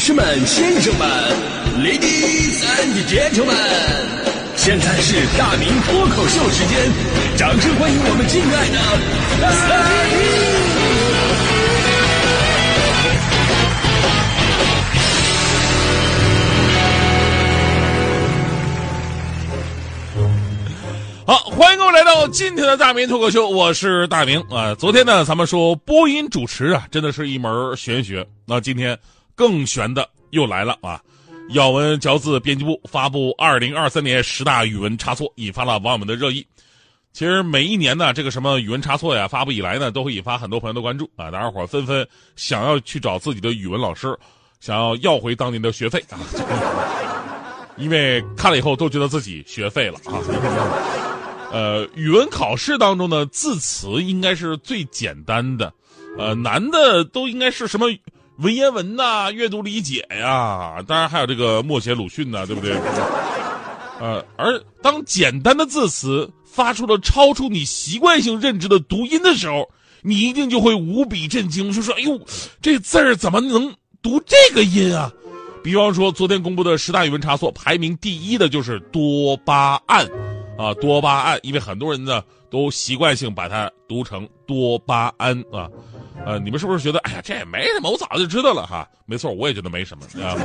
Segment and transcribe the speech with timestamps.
[0.00, 1.06] 士们、先生们
[1.76, 3.52] ，Ladies and Gentlemen，
[4.56, 6.90] 现在是大明脱口秀时间，
[7.36, 8.80] 掌声欢迎我们敬爱的！
[21.26, 24.74] 好，欢迎各位来到今天的大明脱口秀，我是大明啊。
[24.74, 28.26] 昨天呢，咱们说播音主持啊，真的是一门玄学。
[28.46, 28.98] 那今天
[29.40, 31.00] 更玄的又来了啊！
[31.52, 36.46] 咬文嚼字编辑部发布二零二三年十大语文差错，引发了网友们的热议。
[37.14, 41.30] 其实每一年呢，这个什么语文差错呀，发布以来呢，都会引发很多朋友的关注啊。
[41.30, 44.14] 大家伙纷纷想要去找自己的语文老师，
[44.60, 46.20] 想要要回当年的学费啊，
[47.78, 50.20] 因为看了以后都觉得自己学废了啊。
[51.50, 55.72] 呃，语文考试当中呢，字词应该是最简单的，
[56.18, 57.86] 呃，难的都应该是什么
[58.40, 62.74] 文言文呐、阅读理解呀，当然还有这个默写鲁迅呐，对不对？
[64.00, 69.68] 呃，而当简单的字词发出了超出你习惯性认知的读音的时候，
[70.00, 72.18] 你一定就会无比震惊，就说：“哎呦，
[72.62, 75.12] 这字儿怎么能读这个音啊？”
[75.62, 80.08] 比方说，昨天公布的十大语文差错，排名第一的就是多巴胺。
[80.56, 85.68] 啊，多巴胺，因为很多人呢都习惯性把它读成多巴胺啊，
[86.24, 88.88] 呃，你们是不是觉得，哎呀，这也没什么，我早就知道了哈？
[89.06, 90.36] 没错，我也觉得没什么啊。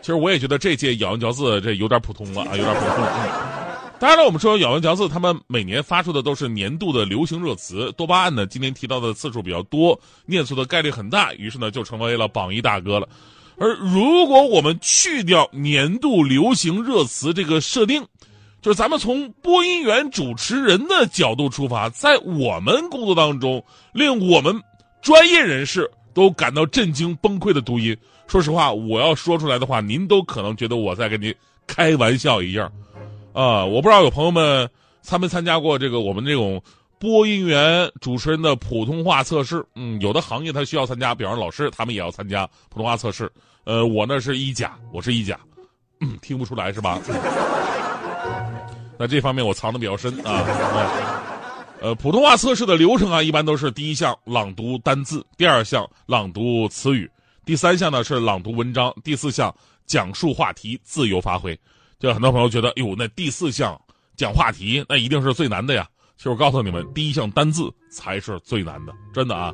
[0.00, 3.98] 其实我也觉得这届咬文嚼字这有点普通了啊，有点普通了。
[4.00, 13.08] 当然了，我们说咬文嚼字，他们每年发出的都是年度的流行热词，多巴胺呢今天提到的次数比较多，念错的概率很大，于是呢就成为了榜一大哥了。
[13.58, 18.04] 而如果我们去掉年度流行热词这个设定，
[18.62, 24.54] 就是咱们从播音员、主持人的角度出发，在我们工作当中，令我们
[25.02, 27.94] 专业人士都感到震惊、崩溃的读音。
[28.28, 31.34] 说实话，我要说出来的话，您都可能觉得我在跟您
[31.66, 32.70] 开玩笑一样。
[33.32, 34.70] 啊，我不知道有朋友们
[35.02, 36.62] 参没参加过这个我们这种
[37.00, 39.64] 播音员、主持人的普通话测试。
[39.74, 43.28] 嗯，有的行业他需要参加，比方说老师，他们也要参加普通话测试。
[43.64, 45.36] 呃，我呢是一甲，我是一甲，
[46.20, 47.00] 听不出来是吧？
[49.02, 50.46] 那这方面我藏的比较深啊，
[51.80, 57.10] 呃，普通话测试的流程啊，一般都是第一项朗读单字，第二项朗读词语，
[57.44, 59.52] 第三项呢是朗读文章，第四项
[59.86, 61.58] 讲述话题，自由发挥。
[61.98, 63.76] 就很多朋友觉得，哟，那第四项
[64.14, 65.84] 讲话题，那一定是最难的呀。
[66.16, 69.52] 其实我告诉你们，第一项单字才是最难的，真的啊，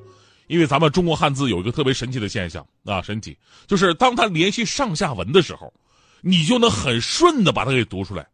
[0.48, 3.34] 因为咱们中国汉字有一个特别神奇的现象啊，神奇，
[3.66, 5.72] 就是当它连续上下文的时候，
[6.20, 8.26] 你就能很顺的把它给读出来。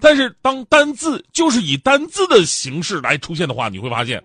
[0.00, 4.22] 但是，当单字就是以单字的形式来出现的话，你会发现，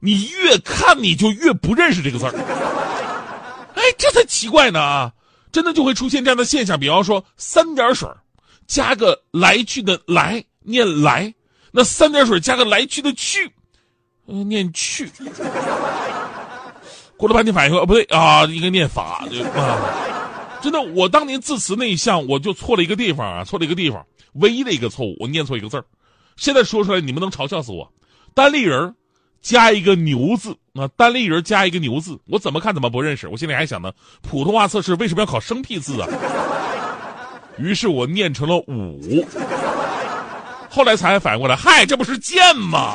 [0.00, 2.32] 你越看你就越不认识这个字儿。
[3.74, 5.12] 哎，这才奇怪呢啊！
[5.52, 8.08] 真的就会出现这样的现象，比方说三点水
[8.66, 11.32] 加个来去的来念来，
[11.70, 13.52] 那三点水加个来去的去，
[14.26, 15.08] 嗯，念去。
[17.16, 19.24] 过了半天反应说，不对啊，应该念法啊。
[20.60, 24.04] 真的，我当年字词那一项我就错了一个地方啊，错了一个地方。
[24.34, 25.84] 唯一的一个错误，我念错一个字儿，
[26.36, 27.92] 现在说出来你们能嘲笑死我。
[28.34, 28.94] 单立人
[29.40, 33.28] 加一个牛字啊，单立人加一个牛字，我怎么看怎么不认识。
[33.28, 36.08] 我心里还想呢，普通话测试为什么要考生僻字啊？
[37.58, 39.24] 于是我念成了五，
[40.68, 42.94] 后来才反应过来，嗨，这不是贱吗？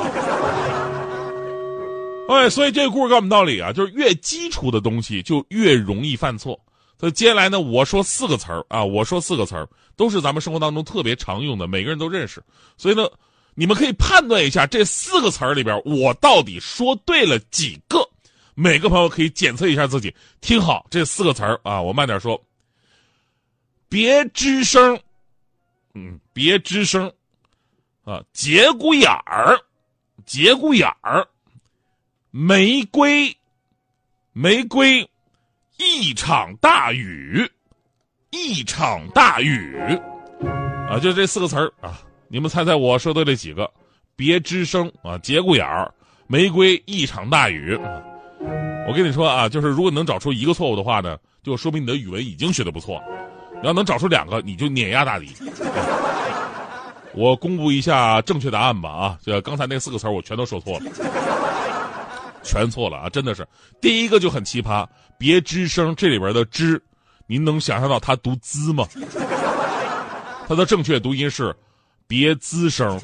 [2.27, 6.59] 哎，所以这个故事告诉我们道理啊，就是越基础的东西就越容易犯错。
[6.99, 12.43] 所以接下来呢，我说四个词儿啊，我说四个词儿，都是咱们生活当中特别常用的，每个人都认识。
[12.75, 13.09] 所以呢，
[13.55, 18.07] 你们可以判断一下这四个词儿里边，我到底说对了几个。
[18.53, 22.43] 每个朋友可以检测一下自己，听好这四个词儿啊，我慢点说。
[23.87, 24.99] 别吱声，
[25.93, 27.09] 嗯，别吱声，
[28.03, 29.57] 啊，节骨眼儿，
[30.25, 31.25] 节骨眼儿，
[32.31, 33.33] 玫瑰，
[34.33, 35.09] 玫瑰。
[35.81, 37.49] 一场大雨，
[38.31, 39.77] 一场大雨，
[40.89, 43.71] 啊，就这四个词儿啊，你们猜猜我说对了几个？
[44.13, 45.89] 别吱声啊，节骨眼儿，
[46.27, 47.79] 玫瑰，一场大雨。
[48.89, 53.01] 我跟你说啊，就是如果能找出一个错误的话呢，就说明你的语文已经学的不错。
[53.61, 55.33] 你要能找出两个，你就碾压大敌。
[57.15, 60.91] 我公布一下正确答案吧啊，这刚才那四个词儿我全都说错了。
[62.41, 63.09] 全错了啊！
[63.09, 63.45] 真的是，
[63.81, 64.87] 第一个就很奇葩，
[65.19, 65.93] 别吱声。
[65.95, 66.79] 这里边的“吱”，
[67.27, 68.87] 您能想象到它读“滋”吗？
[70.47, 71.55] 它的正确读音是
[72.07, 72.99] “别滋声”。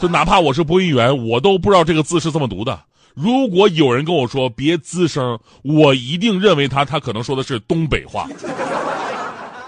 [0.00, 2.80] 就哪怕我是播音员，我都不知道这个字是这么读的。
[3.14, 8.28] 如果有人跟我说别吱声，我一定认为他他可能说的是东北话。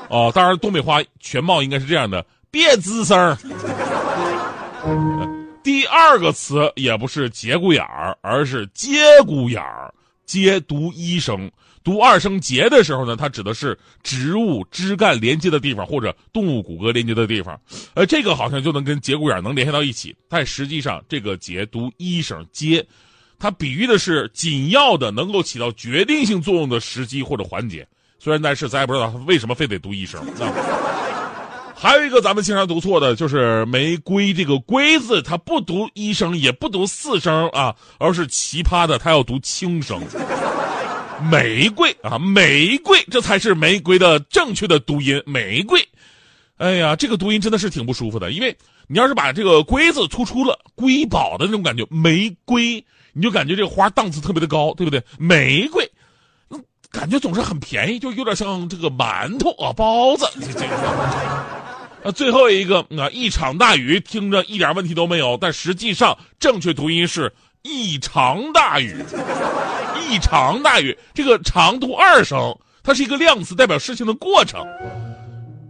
[0.08, 3.36] 哦，当然东北话全貌应该是这样的：别吱声。
[5.62, 9.92] 第二个词也不是节骨眼儿，而是接骨眼儿。
[10.30, 11.50] 接读一声，
[11.82, 17.60] 读二声节的时候呢，它指的是植物枝干连接的地方，或者动物骨骼连接的地方。
[17.94, 20.14] 呃，这个好像就能跟节骨眼能联系到一起。
[20.28, 22.86] 但实际上，这个节读一声节，
[23.40, 27.84] 它比喻的是紧要的、能够起到决定性作用的时机或者环节。
[28.20, 30.24] 虽然但是咱也不知道他为什么非得读一声。
[31.82, 39.98] 还有一个咱们经常读错的就是“玫瑰”这个“瑰”字，它不读一声，也不读四声啊，而是奇葩的，它要读轻声。
[41.30, 45.22] 玫瑰啊，玫瑰，这才是玫瑰的正确的读音。
[45.24, 45.82] 玫瑰，
[46.58, 48.54] 哎呀，这个读音真的是挺不舒服的，因为
[48.86, 52.84] 你要是把这个“瑰”字突出了，瑰宝的那种感觉，玫瑰，
[53.14, 55.02] 你就感觉这个花档次特别的高，对不对？
[55.18, 55.90] 玫瑰，
[56.90, 60.26] 感觉总是很便宜，就有点像这个馒头啊，包子。
[60.40, 61.69] 这个。
[62.02, 67.32] 啊，最后一个啊，一场大雨听着一点问题都没有，但实际上正确读音是
[67.62, 68.96] 一场大雨，
[70.08, 70.96] 一场大雨。
[71.12, 74.64] 这个长度二声，它是一个量词，代表事情的过程。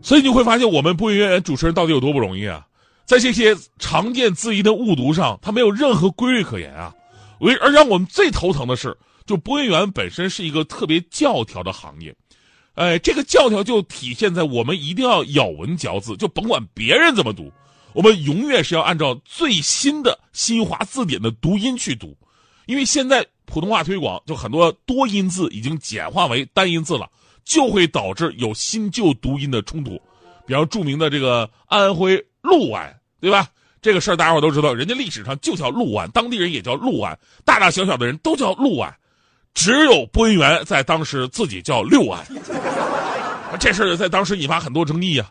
[0.03, 2.65] 所以你会发现，我们播音员主持人到底有多不容易啊！
[3.05, 6.95] 在这些常见字音的误读上，它没有任何规律可言啊。
[7.41, 12.15] 为而让我们最头疼的是，就播音员本身是一个特别教条的行业。
[12.81, 17.53] 哎，这个教条就体现在我们一定要咬文嚼字，就甭管别人怎么读，
[17.93, 22.17] 我们永远是要按照最新的新华字典的读音去读，
[22.65, 27.07] 因为现在普通话推广就很多多音字已经简化为单音字了，
[27.45, 30.01] 就会导致有新旧读音的冲突。
[30.47, 33.47] 比方著名的这个安徽六安，对吧？
[33.83, 38.97] 这个事儿大家伙都知道，人家历史上就叫六安，当地人也叫六安，大大小小的人都叫六安。
[39.55, 42.25] 只有播音员在当时自己叫六安，
[43.59, 45.31] 这事儿在当时引发很多争议呀。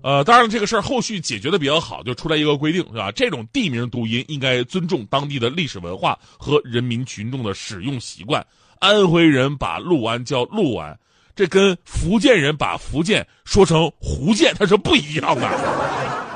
[0.00, 3.10] 呃，当然这个事儿后续解决的比较好，就出来一个规定，是吧？
[3.10, 8.44] 这种地名读音应该尊重当地的历史文化和人民群众的使用习惯。
[8.78, 10.96] 安徽人把六安叫六安，
[11.34, 15.46] 这跟福建人把福建说成福建，它是不一样的。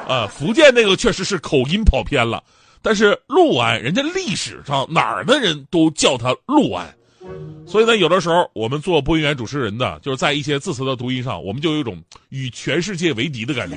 [0.08, 2.42] 啊，福建那个确实是口音跑偏了，
[2.82, 6.92] 但是六安人家历史上哪儿的人都叫它六安。
[7.66, 13.76] 所以呢，有的时候我们做播音员、主持人的，就是在一些字词的读音上，我们就有一种与全世界为敌的感觉。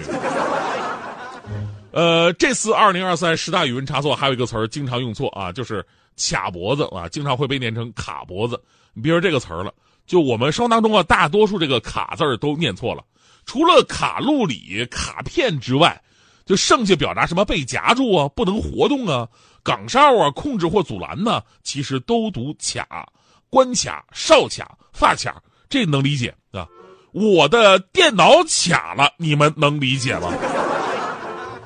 [1.91, 5.85] 呃，这次二零二三十大语文差错还有一个词儿经常用错啊，就是
[6.17, 8.61] 卡脖子啊，经常会被念成卡脖子。
[8.93, 9.73] 你别说这个词儿了，
[10.05, 13.01] 就我们生活当中啊，大多数这个卡字儿都念错了。
[13.45, 16.01] 除了卡路里、卡片之外，
[16.45, 19.25] 就剩下表达什么被夹住啊、不能活动啊、
[19.63, 23.07] 岗哨啊、控制或阻拦呢，其实都读卡。
[23.49, 26.67] 关卡、哨卡、发卡，这能理解啊？
[27.11, 30.33] 我的电脑卡了，你们能理解吗？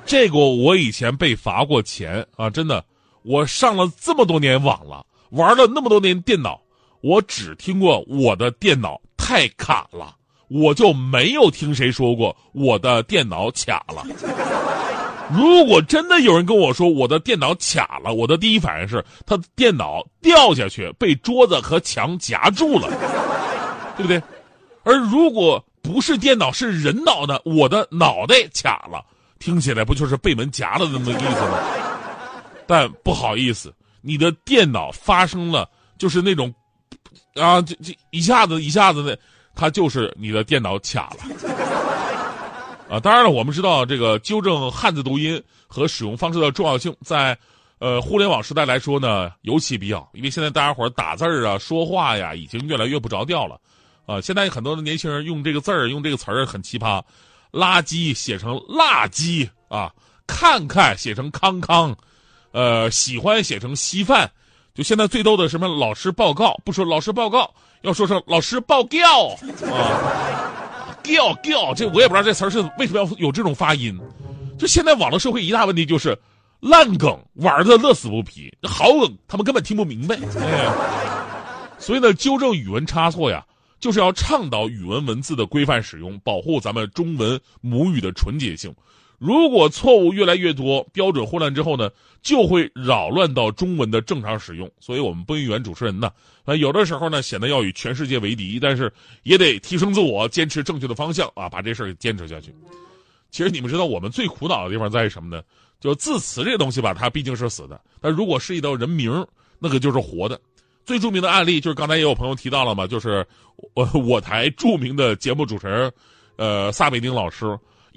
[0.06, 2.84] 这个我以前被罚过钱啊，真的。
[3.24, 6.60] 我上了这么多年网了，玩了那么多年电脑，
[7.02, 10.16] 我只听过我的电脑太卡了，
[10.48, 14.04] 我就没有听谁说过我的电脑卡了。
[15.32, 22.88] 如果真的有人跟我说我的电脑卡了，我的第一反应是他电脑掉下去被桌子和墙夹住了，
[23.96, 24.22] 对不对？
[24.84, 29.06] 而如果不是电脑是人脑的，我的脑袋卡了，
[29.40, 31.60] 听起来不就是被门夹了那么意思吗？
[32.66, 36.54] 但不好意思，你的电脑发生了就是那种
[37.36, 39.18] 啊，这这一下子一下子的，
[39.56, 41.89] 它就是你的电脑卡了。
[42.90, 47.38] 啊，当然了，我们知道这个纠正汉字读音和使用方式的重要性，在，
[47.78, 53.62] 呃，互联网时代来说呢，尤其必要，因为现在大家伙打字儿啊、说话呀，已经越来越不着调了，
[54.08, 57.00] 啊，现在很多的年轻人用这个字儿、用这个词儿很奇葩，
[57.52, 59.94] 垃圾写成辣鸡啊，
[60.26, 61.96] 看看写成康康，
[62.54, 64.32] 呃，喜欢写成稀饭，
[64.74, 67.54] 就现在最逗的什么老师报告，不说老师报告，
[67.84, 69.38] 要说成老师报告
[69.72, 70.56] 啊。
[71.04, 74.00] 叫叫，这我也不知道这词儿是为什么要有这种发音。
[74.58, 76.18] 就现在网络社会一大问题就是
[76.60, 80.18] 烂梗玩的乐此不疲，好梗他们根本听不明白。
[80.40, 80.68] 哎，
[81.78, 83.46] 所以呢，纠正语文差错呀，
[83.80, 88.76] 就是要倡导语文文字的规范使用，保护咱们中文母语的纯洁性。
[89.20, 91.90] 如果错误越来越多，标准混乱之后呢，
[92.22, 94.72] 就会扰乱到中文的正常使用。
[94.80, 96.10] 所以，我们播音员主持人呢，
[96.46, 98.92] 啊，有的时候呢，显得要与全世界为敌，但是
[99.24, 102.56] 也得提升自我，坚持正确的方向啊，把这事儿坚持下去。
[103.30, 105.44] 其实，你们知道我们最苦恼的地方在于什么呢？
[105.80, 107.80] 就字词这东西吧，它毕竟是死的。
[108.02, 109.26] 但如果涉及到人名，
[109.60, 110.40] 那个就是活的。
[110.86, 113.26] 最著名的案例就是刚才也有朋友提到了嘛，就是
[113.76, 115.92] 我我台著名的节目主持人，
[116.36, 117.46] 呃，撒贝宁老师，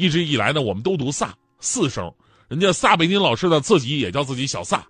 [0.03, 2.13] 一直以来呢，我们都读萨四声，
[2.49, 4.85] 人家撒贝宁老师呢自己也叫自己小萨，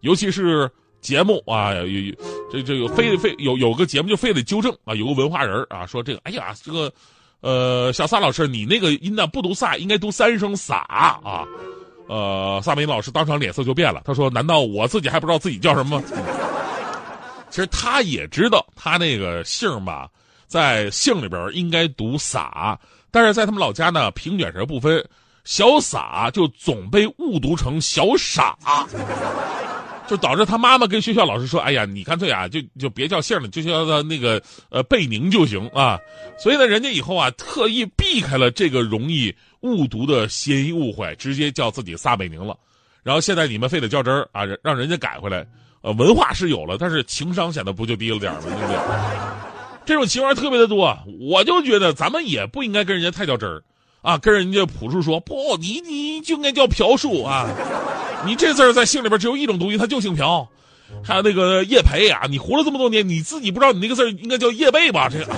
[0.00, 0.70] 尤其是
[1.00, 2.14] 节目啊，有有
[2.52, 6.92] 这这个非非有有个节目就非得纠正啊，有个文化人啊说这个，哎呀，这个
[7.40, 11.46] 呃小萨老师你那个音呢不读萨，应该读三声撒啊，
[12.08, 16.02] 呃，撒贝宁老师当场脸色就变了，他说难道我自己还不知道自己叫什么？
[17.48, 20.10] 其实他也知道，他那个姓吧，
[20.46, 22.78] 在姓里边应该读撒，
[23.10, 25.04] 但是在他们老家呢，平卷舌不分，
[25.44, 28.56] 小撒就总被误读成小傻，
[30.06, 35.98] 就导致他妈妈跟学校老师说：“哎呀，你干脆啊，就就别叫姓了，就叫他那个呃贝宁就行啊。”
[36.38, 42.56] 所以呢，人家以后啊，特意避开了这个容易误读的谐音误会，直接叫自己撒贝宁了。
[43.02, 45.46] 然后现在你们非得较真儿啊，让人家改回来。
[45.80, 48.40] 呃，文化是有了，但是情商显得不就低了点吗？
[48.42, 48.76] 对不对？
[49.88, 53.62] 这种情况特别的多，我就觉得咱们也不应该跟人家太较真儿，
[54.02, 57.48] 啊，跟人家朴树说不，你你就应该叫朴树啊，
[58.26, 60.46] 你这字儿在姓里边只有一种读音，他就姓朴。
[61.02, 65.08] 还有那个叶培啊，你活了这么多年，你自己不知道你那个字儿应该叫叶贝吧？
[65.08, 65.34] 这个，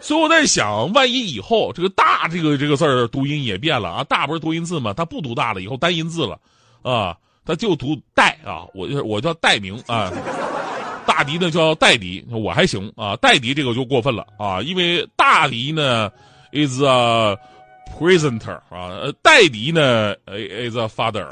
[0.00, 4.92] 所以我在想，万一以后这个大这个这个字儿读音也变了啊，大不是多音字吗？
[4.92, 6.36] 它不读大了，以后单音字了，
[6.82, 7.16] 啊。
[7.46, 10.10] 他就读代啊，我就我叫代明啊，
[11.06, 16.10] 大迪呢叫戴迪，我还行啊，戴迪这个就过分了啊，因为大迪呢
[16.52, 17.36] is a
[17.96, 21.28] presenter 啊，戴迪呢 is a father。